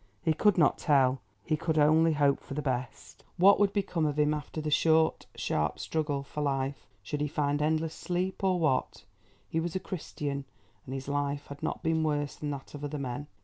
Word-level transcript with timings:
He 0.23 0.33
could 0.33 0.57
not 0.57 0.79
tell; 0.79 1.21
he 1.45 1.55
could 1.55 1.77
only 1.77 2.13
hope 2.13 2.39
for 2.39 2.55
the 2.55 2.61
best. 2.63 3.17
And 3.19 3.19
for 3.19 3.25
himself! 3.27 3.33
What 3.37 3.59
would 3.59 3.71
become 3.71 4.07
of 4.07 4.17
him 4.17 4.33
after 4.33 4.59
the 4.59 4.71
short 4.71 5.27
sharp 5.35 5.77
struggle 5.77 6.23
for 6.23 6.41
life? 6.41 6.87
Should 7.03 7.21
he 7.21 7.27
find 7.27 7.61
endless 7.61 7.93
sleep, 7.93 8.43
or 8.43 8.59
what? 8.59 9.03
He 9.47 9.59
was 9.59 9.75
a 9.75 9.79
Christian, 9.79 10.45
and 10.87 10.95
his 10.95 11.07
life 11.07 11.45
had 11.49 11.61
not 11.61 11.83
been 11.83 12.01
worse 12.01 12.35
than 12.35 12.49
that 12.49 12.73
of 12.73 12.83
other 12.83 12.97
men. 12.97 13.27